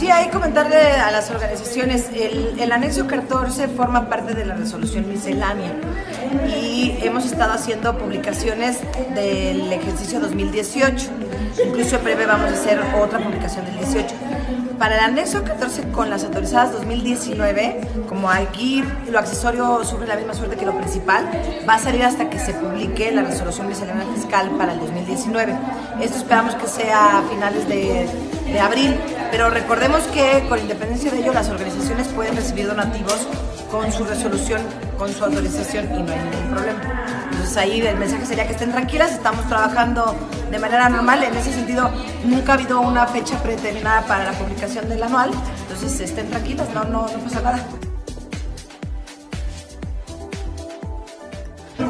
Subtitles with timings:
[0.00, 5.74] Sí, ahí comentarle a las organizaciones, el, anexo 14 forma parte de la resolución miscelánea
[6.48, 8.78] y hemos estado haciendo publicaciones
[9.14, 11.06] del ejercicio 2018,
[11.66, 14.14] incluso en breve vamos a hacer otra publicación del 18.
[14.78, 20.32] Para el anexo 14 con las autorizadas 2019, como aquí lo accesorio sufre la misma
[20.32, 21.28] suerte que lo principal,
[21.68, 25.54] va a salir hasta que se publique la resolución miscelánea fiscal para el 2019.
[26.00, 28.96] Esto esperamos que sea a finales de abril,
[29.30, 33.26] pero recordemos que con independencia de ello las organizaciones pueden recibir donativos
[33.70, 34.60] con su resolución,
[34.98, 37.26] con su autorización y no hay ningún problema.
[37.30, 40.16] Entonces ahí el mensaje sería que estén tranquilas, estamos trabajando
[40.50, 41.90] de manera normal, en ese sentido
[42.24, 45.30] nunca ha habido una fecha predeterminada para la publicación del anual,
[45.62, 47.60] entonces estén tranquilas, no, no, no pasa nada.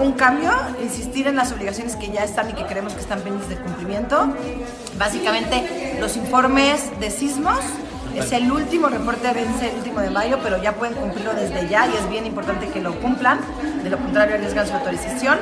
[0.01, 0.51] Ningún cambio,
[0.83, 4.35] insistir en las obligaciones que ya están y que creemos que están pendientes de cumplimiento.
[4.99, 7.59] Básicamente, los informes de sismos,
[8.15, 11.87] es el último reporte, vence el último de mayo, pero ya pueden cumplirlo desde ya
[11.87, 13.41] y es bien importante que lo cumplan.
[13.85, 15.39] De lo contrario, arriesgan su autorización.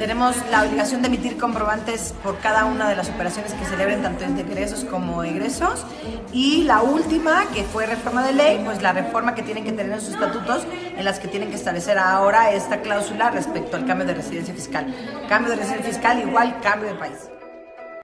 [0.00, 4.24] Tenemos la obligación de emitir comprobantes por cada una de las operaciones que celebren, tanto
[4.24, 5.84] de ingresos como egresos.
[6.32, 9.92] Y la última, que fue reforma de ley, pues la reforma que tienen que tener
[9.92, 14.06] en sus estatutos, en las que tienen que establecer ahora esta cláusula respecto al cambio
[14.06, 14.86] de residencia fiscal.
[15.28, 17.39] Cambio de residencia fiscal igual cambio de país.